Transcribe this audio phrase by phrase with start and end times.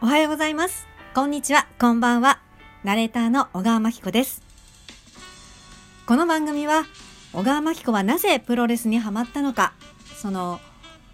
[0.00, 0.86] おはようございます。
[1.12, 2.38] こんにちは、こんばんは。
[2.84, 4.42] ナレーターの小川真紀子です。
[6.06, 6.84] この番組は、
[7.32, 9.72] 小川真紀子はなぜプロレスにハマったのか、
[10.22, 10.60] その、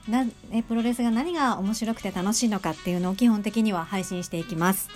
[0.07, 4.91] なえプロレスが何が面白くて楽しいのかっていうのを基本的には配信していきます。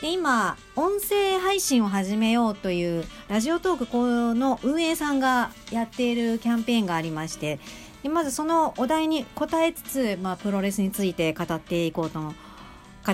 [0.00, 7.60] で今、音声配信を始めようというラジオトークこの運営さんがやっているキャンペーンがありまして、
[8.02, 12.34] でまずそのお題に答えつつ、まあ、プロレスについて語っていこうと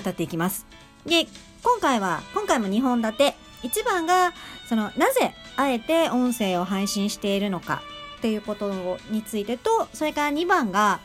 [0.01, 0.65] 語っていきます。
[1.05, 1.27] で、
[1.63, 3.35] 今回は、今回も2本立て。
[3.63, 4.33] 1番が、
[4.69, 7.81] その、なぜあえて音声を配信しているのか
[8.17, 10.99] っていうことについてと、それから2番が、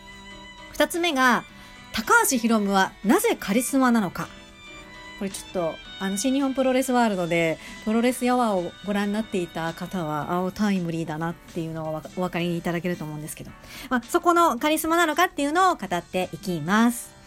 [0.75, 1.45] 2つ目が、
[1.93, 4.29] 高橋宏夢はなぜカリスマなのか。
[5.19, 13.51] これちょっと、あの、新日本プロレスワールドで、プロレスヤワーをご覧になっていた方は、青タイムリーだなっていうのをお分かりいただけると思うんですけど、
[13.91, 17.20] まあ、そこのカリスマなのかっていうのを語っていきます。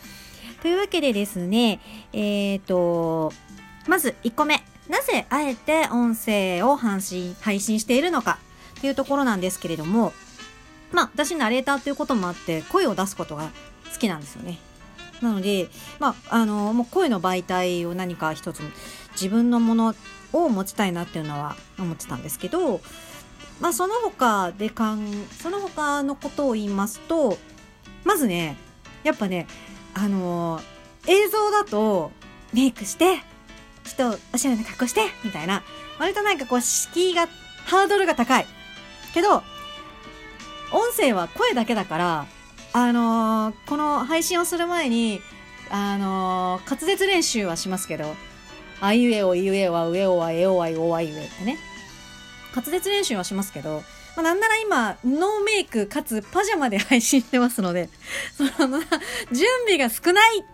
[0.63, 1.81] というわけでですね、
[2.13, 3.33] えっ、と、
[3.85, 4.63] まず1個目。
[4.87, 8.39] なぜあえて音声を配信配信しているのか
[8.77, 10.13] っていうところなんですけれども、
[10.93, 13.49] まあ、私ナレーターということもあって、声を出すことが
[13.91, 14.57] 好きなんですよね。
[15.21, 15.67] なので、
[15.99, 18.61] まあ、あの、もう声の媒体を何か一つ
[19.11, 19.95] 自分のもの
[20.31, 22.79] を持ちたいなっていうのは思ってたんですけど、
[23.59, 27.37] まあ、その他でかん、その他のことを言いますと、
[28.05, 28.55] まずね、
[29.03, 29.45] やっぱね、
[29.93, 30.61] あの
[31.07, 32.11] 映像だと
[32.53, 33.17] メイクして、
[33.83, 35.63] ちょっとおしゃれな格好して、みたいな、
[35.99, 37.27] 割となんかこう敷居が、
[37.65, 38.45] ハードルが高い。
[39.13, 39.43] けど、
[40.71, 42.25] 音声は声だけだから、
[42.73, 45.21] あのーこの配信をする前に、
[45.69, 48.15] あのー滑舌練習はしますけど、
[48.81, 51.57] あいうえおいうえはうえおはえおはおわいうえってね。
[52.55, 53.83] 滑舌練習はしますけど、
[54.15, 57.89] まあ、なんなら今、ノーメイクかつパジャマで配信してますので、
[58.37, 60.45] その、準備が少ない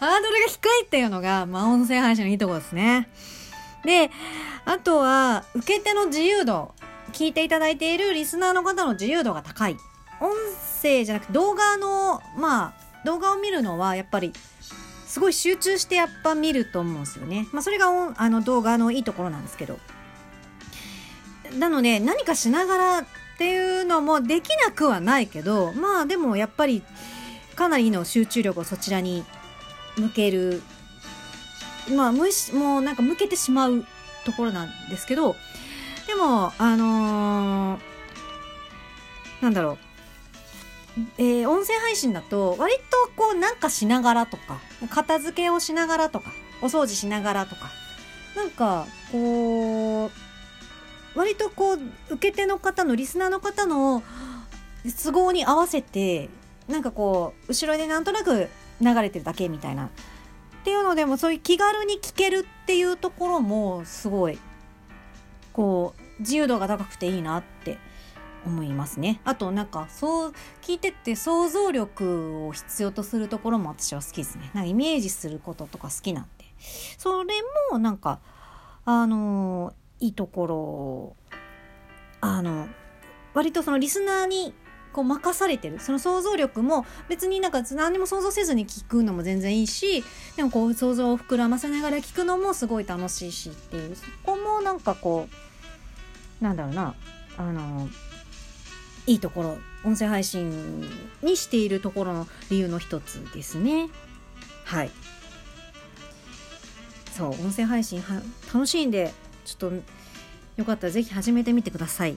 [0.00, 3.08] ハードルが低いっていうのが、まあ、音声配信のいいところですね。
[3.84, 4.10] で、
[4.64, 6.74] あとは、受け手の自由度。
[7.12, 9.76] 聞いていただいているリスナーの方の自由度が高い。
[10.20, 10.30] 音
[10.82, 14.32] 声じゃなくて動画の、まあ、動画を見るのはやっぱり、
[15.06, 17.48] すごい集中してやっぱ見ると思うんですよね。
[17.52, 17.86] まあ、それが
[18.16, 19.78] あの動画のいいところなんですけど。
[21.58, 23.04] なので、何かしながらっ
[23.38, 26.82] ていうのもできなくはないけど、まあでもやっぱり、
[27.54, 29.24] かなりの集中力をそちらに
[29.96, 30.62] 向ける。
[31.94, 33.84] まあ、むし、もうなんか向けてしまう
[34.24, 35.36] ところなんですけど、
[36.06, 37.80] でも、あのー
[39.40, 39.78] なんだろう。
[41.16, 44.60] えー音声配信だと、割とこうなんかしながらとか、
[44.90, 47.70] 片付けをしながらとか、お掃除しながらとか、
[48.36, 50.27] なんか、こう、
[51.18, 51.78] 割とこう、
[52.10, 54.04] 受け手の方の、リスナーの方の
[55.02, 56.28] 都合に合わせて、
[56.68, 58.48] なんかこう、後ろでなんとなく
[58.80, 59.86] 流れてるだけみたいな。
[59.86, 59.90] っ
[60.62, 64.38] ていうのでも、そういう気軽に聞けるっていうところも、すごい、
[65.52, 67.78] こう、自由度が高くていいなって
[68.46, 69.20] 思いますね。
[69.24, 74.50] あとなんかそう聞いてって想像力を必要とするところも私は好きですね。
[74.54, 76.44] なんかイメージすることとか好きなんで。
[76.96, 77.34] それ
[77.70, 78.20] もなんか
[78.84, 81.16] あのいいところ。
[82.20, 82.68] あの
[83.34, 84.52] 割とそのリスナーに
[84.92, 85.78] こう任されてる。
[85.80, 90.04] その想像力も別になんか何も想像せずに聞くのも全然いいし
[90.36, 93.96] でもこう想像を膨らませながら聞くのもすごい楽しいしっていう。
[93.96, 95.28] そこもなんかこ
[96.40, 96.94] うなんだろうな。
[97.36, 97.88] あの
[99.06, 99.58] いいところ。
[99.84, 100.84] 音声配信
[101.22, 103.88] にしているところの理由の一つですね。
[104.64, 104.90] はい。
[107.16, 108.22] そう音声配信は
[108.52, 109.12] 楽しいんで
[109.48, 109.76] ちょっと
[110.56, 112.16] よかったらぜひ始めてみてください。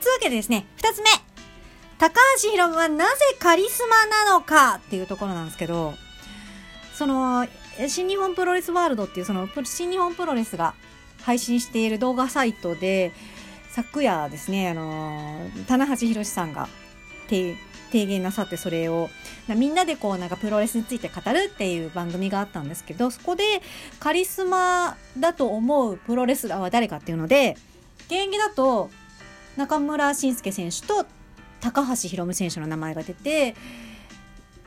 [0.00, 1.10] つうわけでですね二つ目。
[1.96, 5.94] 高橋宏夢はなぜカリスマなのかっていうところなんですけど
[6.92, 7.46] その
[7.86, 10.74] 新日本プロレスワールドっていうその新日本プロレスが
[11.22, 13.12] 配信している動画サイトで
[13.70, 16.68] 昨夜ですね、あの棚橋宏さんが
[17.94, 19.08] 提言なさってそれを
[19.46, 23.44] みんなでこうなんかプロレスについて語るっていう番組があったんですけどそこで
[24.00, 27.56] カリスマだと思うプロレスラーは誰かっていうので
[28.06, 28.90] 現役だと
[29.56, 31.06] 中村慎介選手と
[31.60, 33.54] 高橋宏夢選手の名前が出て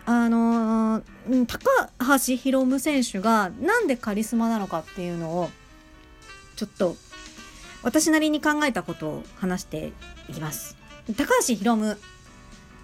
[0.05, 1.69] あのー高
[1.99, 5.49] 橋宏夢選手がなんでカリスマなのかっていうのを
[6.55, 6.95] ちょっと
[7.83, 9.91] 私なりに考えたことを話して
[10.29, 10.77] いきます。
[11.17, 11.97] 高橋宏夢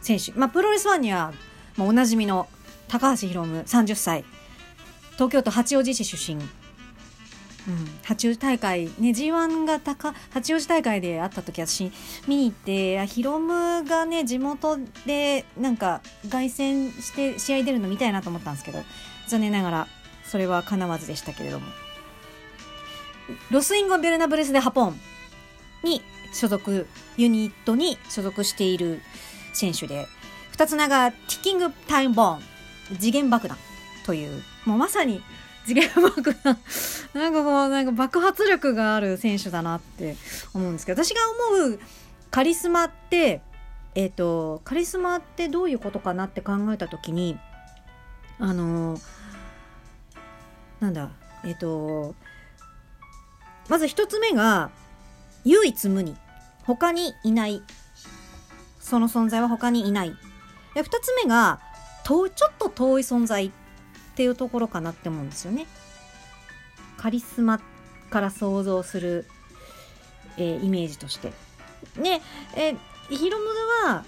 [0.04, 0.32] 選手。
[0.34, 1.34] まあ、プロレスファンには、
[1.78, 2.48] まあ、おなじみの
[2.88, 4.26] 高橋宏夢30歳。
[5.14, 6.42] 東京都八王子市出身。
[7.66, 11.92] うん、八王子大会、ね、G1 が高、八王子大会であった時私
[12.28, 18.84] 見に行って、あヒロムがね、地元でなんか凱旋して試合出るの見たいなと思ったんですけど、
[19.28, 19.88] 残念ながら
[20.26, 21.68] それは叶わずでしたけれども。
[23.50, 25.00] ロスインゴ・ベルナブレス・でハポン
[25.84, 26.02] に
[26.34, 29.02] 所属、ユニットに所属している
[29.54, 30.08] 選手で、
[30.52, 32.42] 二つ名がティッキング・タイム・ボーン、
[33.00, 33.58] 次元爆弾
[34.06, 35.22] という、もうまさに
[35.66, 36.58] 次元爆弾
[37.14, 40.16] なんかこう、なんか爆発力がある選手だなって
[40.54, 41.22] 思うんですけど、私が
[41.56, 41.80] 思う
[42.32, 43.42] カリスマって、
[43.96, 47.38] えっ、ー、と、カリスマってどういうことかなって考えた時に、
[48.40, 49.00] あの
[50.80, 51.12] なんだ、
[51.46, 52.16] えっ、ー、と、
[53.70, 54.70] まず一つ目が、
[55.46, 56.18] 唯一無二。
[56.66, 57.62] 他にいない。
[58.84, 60.16] その存在は他にいない。
[60.76, 61.60] 二つ目が、
[62.04, 63.52] 遠ちょっと遠い存在っ
[64.16, 65.66] ていうところかなって思うんですよね。
[66.98, 67.62] カリスマ
[68.10, 69.26] から想像する、
[70.38, 71.32] えー、イメージとして。
[71.98, 72.22] ね、
[72.56, 72.78] えー、
[73.10, 73.46] ヒロム
[73.88, 74.04] は、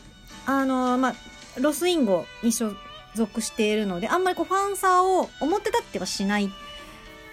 [0.45, 1.13] あのー、ま、
[1.61, 2.75] ロスインゴに所
[3.15, 6.49] 属しているので、あんまりこうファンサーを表立ってはしない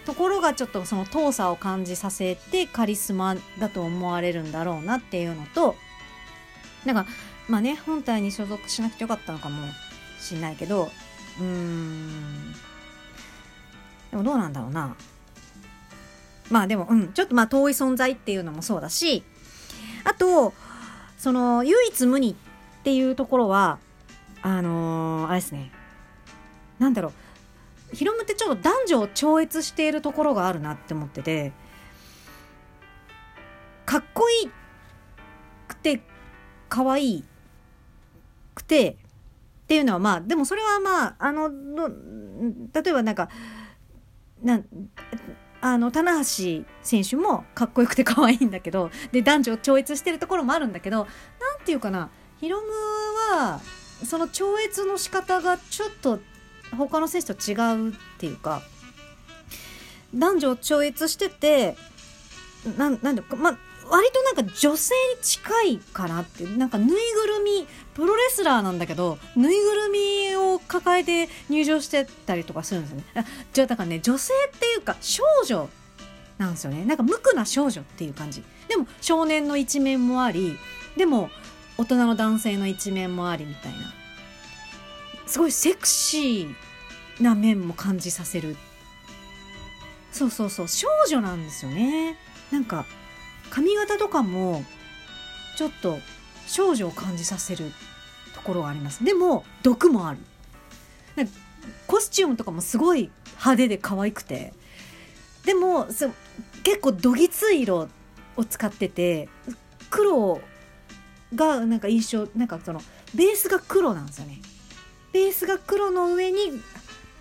[0.07, 5.75] ところがちょっとその遠さを感じさせてカリスマだと思われるんだろうなっていうのと、
[6.85, 7.07] なんか、
[7.49, 9.67] まあね、本体に所属しなくてよかったのかも
[10.21, 10.91] しんないけど、
[11.39, 12.53] うーん。
[14.11, 14.95] でもどうなんだろうな。
[16.51, 19.25] まあでも、うん、ちょっとまあ遠い存在っていうのもそうだし、
[20.05, 20.53] あと、
[21.19, 22.35] その、唯一無二っ
[22.83, 23.79] ていうところは、
[24.43, 25.71] あのー、あれですね。
[26.79, 27.13] なんだろ
[27.93, 27.97] う。
[27.97, 31.53] ヒロムってちょっと男女を超越しているところがあるなって思ってて、
[33.87, 34.51] かっこいい
[35.69, 36.03] くて、
[36.69, 37.32] 可愛いくて、
[38.81, 43.29] っていうのはまあでもそれはまああの例えばなんか
[44.43, 44.61] な
[45.61, 51.07] あの棚橋選手もかっこよくて可愛いんだけどで男女を超越してるところもあるんだけど何
[51.59, 52.11] て言うかな
[52.41, 52.67] ヒロム
[53.37, 53.61] は
[54.05, 56.19] その超越の仕方がちょっと
[56.77, 58.63] 他の選手と違うっていうか
[60.15, 61.77] 男女を超越してて
[62.77, 63.59] なんなんでまあ
[63.93, 66.45] 割となんか女性に近いかなって。
[66.45, 66.95] なんかぬいぐ
[67.27, 73.27] るみプロレスラーなんだけどぬいぐるみを抱えて入場してたりとかするんですよね。
[73.53, 75.69] じゃあだからね女性っていうか少女
[76.39, 76.87] なんですよね。
[76.87, 78.43] なんか無垢な少女っていう感じ。
[78.69, 80.57] でも少年の一面もあり
[80.97, 81.29] でも
[81.77, 83.93] 大人の男性の一面もありみたいな。
[85.27, 88.57] すごいセクシーな面も感じさせる。
[90.13, 92.17] そうそうそう少女なんですよね。
[92.51, 92.87] なんか
[93.53, 94.65] 髪型とかも
[95.57, 95.99] ちょっと
[96.47, 97.71] 少女を感じさせる
[98.35, 99.05] ところがあります。
[99.05, 100.19] でも毒もある。
[101.87, 104.55] コスチュームとかもすごい派手で可愛くて。
[105.45, 105.85] でも
[106.63, 107.89] 結構どぎつい色
[108.37, 109.29] を使ってて
[109.91, 110.41] 黒
[111.35, 112.81] がなんか印象なんかその
[113.15, 114.41] ベースが黒なんですよね。
[115.13, 116.39] ベースが黒の上に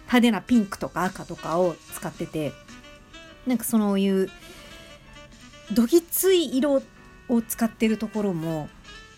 [0.06, 2.54] 派手なピンクとか赤とかを使ってて
[3.46, 4.30] なんかそういう
[5.74, 6.82] どぎつい色
[7.30, 8.70] を使ってるところも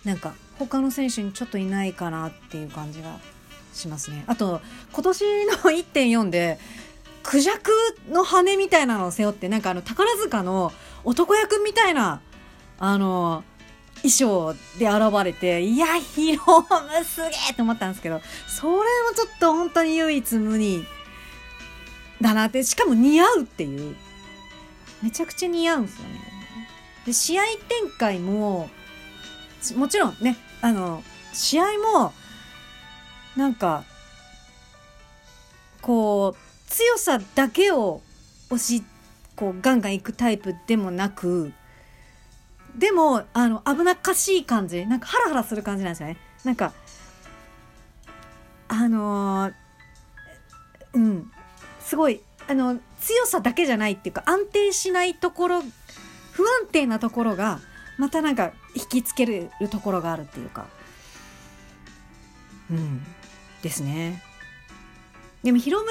[0.03, 3.19] なんか他の選手にちょっといないかなっていう感じが
[3.73, 4.23] しますね。
[4.27, 4.61] あと
[4.91, 6.59] 今年の1.4で
[7.23, 7.71] クジャク
[8.09, 10.71] の羽みたいなのを背負ってなんかあの宝塚の
[11.03, 12.21] 男役みたいな
[12.79, 13.43] あの
[14.03, 18.83] 衣装で現れていやヒロムすげえと思ったんですけどそれも
[19.15, 20.85] ちょっと本当に唯一無二
[22.21, 23.95] だなってしかも似合うっていう
[25.01, 26.32] めちゃくちゃ似合うんですよね。
[27.05, 28.69] で、試合展開も、
[29.75, 32.13] もちろんね、あの、試合も、
[33.35, 33.83] なんか、
[35.81, 38.01] こう、強さだけを
[38.49, 38.83] 押し、
[39.35, 41.51] こう、ガンガンいくタイプでもなく、
[42.75, 46.17] でも、あの、危なっかしい感じ、なんかハラハラする感じなんですよね。
[46.43, 46.73] なんか、
[48.67, 49.53] あのー、
[50.93, 51.31] うん、
[51.79, 55.63] すごい、あの、強さだけじゃないっていうか、安定しないところ
[56.33, 57.59] 不安定なところが
[57.97, 60.65] またなんか引きつけるところがあるっていうか。
[62.71, 63.05] うん。
[63.61, 64.21] ですね。
[65.43, 65.87] でもヒロム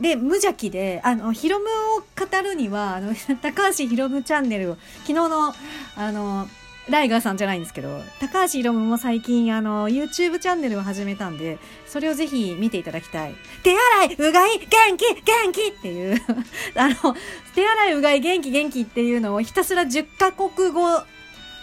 [0.00, 5.54] で無邪気であのヒロムを語るにはあの 高橋ヒロムチャンネルを昨日の
[5.96, 6.48] あの
[6.90, 13.34] ライガーさんじゃないんですけど、高橋宏夢も最近、あの、YouTube チャンネルを始めたんで、それをぜひ見ていただきたい。
[13.62, 16.20] 手洗い、うがい、元気、元気っていう
[16.74, 17.16] あの、
[17.54, 20.82] 手洗い、うがい、元気、元気っていうのをひたすら10カ国語、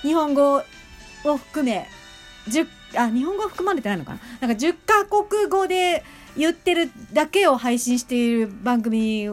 [0.01, 0.63] 日本語
[1.25, 1.87] を含め、
[2.47, 4.47] 10、あ、日本語含まれてないのかな？
[4.47, 6.03] なんか10カ国語で
[6.37, 9.27] 言ってるだけを配信している番組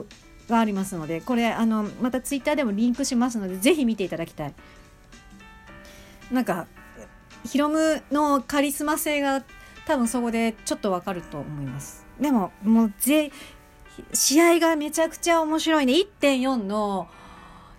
[0.49, 4.55] がありますので、これ、あの、また Twitter でもリンクしますので、ぜひ見ていただきたい。
[6.35, 6.67] なんか
[7.45, 9.43] ヒロムのカリスマ性が
[9.87, 13.31] 多分そこでちょっとわかると思いますでももうぜ
[14.13, 15.93] 試合がめちゃくちゃ面白いね。
[15.93, 17.09] 1.4の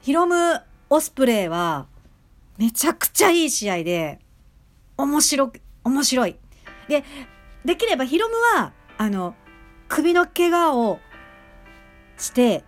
[0.02, 1.88] ヒロム・オスプレイは
[2.58, 4.20] めちゃくちゃいい試合で、
[4.98, 6.36] 面白く、面白い。
[6.88, 7.04] で、
[7.66, 9.36] できればヒロムは、あの、
[9.88, 11.00] 首の怪我を
[12.18, 12.64] して、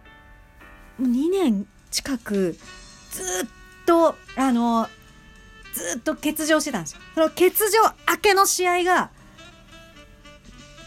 [1.01, 2.58] 2年近く
[3.12, 4.89] ずっと、あの、
[5.77, 7.00] ずっと欠場してたんですよ。
[7.13, 9.12] その欠場明けの試合が、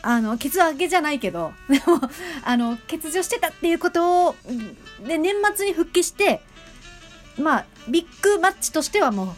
[0.02, 2.00] あの、欠場明けじゃないけど、 でも、
[2.42, 4.37] あの、欠場してたっていうことを、
[5.06, 6.40] で、年末に復帰して、
[7.38, 9.28] まあ、ビッグマッチとしてはもう、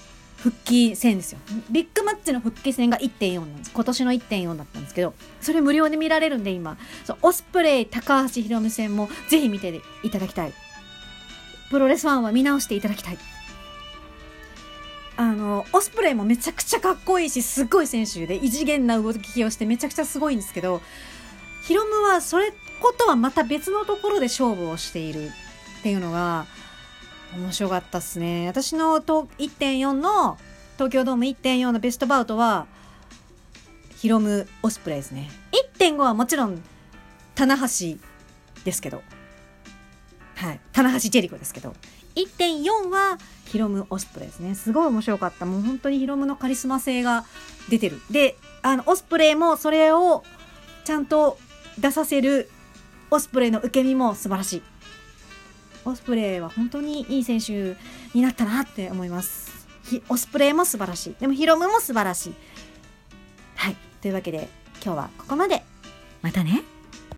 [0.43, 1.39] 復帰戦ですよ。
[1.71, 3.71] ビッグマッチの復帰戦が1.4なんです。
[3.73, 10.53] 今年の1.4だったんですけど、それ無料で見られるんで今、そうオスプレイ高橋宏美戦もぜひ見ていただきたい。
[11.71, 13.19] プロレスファンは見直していただきたい。
[15.17, 20.81] あの、オスプレイもめちゃくちゃかっこいいし、すごい選手で異次元な動きをしてめちゃくちゃすごいんですけど、
[21.65, 22.53] ヒロムはそれ
[22.83, 26.47] ことはまた別のところで勝負をしているっていうのが、
[27.37, 28.47] 面白かったっすね。
[28.49, 30.37] 私の1.4の、
[30.75, 32.67] 東京ドーム1.4のベストバウトは、
[33.97, 35.31] ヒロム・オスプレイですね。
[35.79, 36.63] 1.5はもちろん、
[37.35, 37.99] 棚橋
[38.65, 39.03] ですけど、
[40.35, 40.61] はい。
[40.73, 41.75] 棚橋ジェリコですけど、
[42.17, 43.19] 1.4は
[43.53, 44.55] ヒロム・オスプレイですね。
[44.55, 45.45] すごい面白かった。
[45.45, 47.27] もう本当にヒロムのカリスマ性が
[47.69, 48.01] 出てる。
[48.11, 50.25] で、あの、オスプレイもそれを
[50.87, 51.39] ちゃんと
[51.79, 52.51] 出させる
[53.11, 54.63] オスプレイの受け身も素晴らしい。
[55.85, 57.77] オスプレイは本当にいい選手
[58.15, 59.69] になったなって思います。
[60.09, 61.15] オスプレイも素晴らしい。
[61.21, 62.35] でもヒロムも素晴らしい。
[63.57, 63.77] はい。
[64.01, 64.49] というわけで
[64.83, 65.63] 今日はここまで。
[66.23, 66.63] またね。